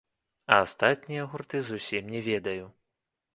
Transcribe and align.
А 0.53 0.57
астатнія 0.65 1.25
гурты 1.33 1.61
зусім 1.69 2.09
не 2.15 2.23
ведаю. 2.29 2.65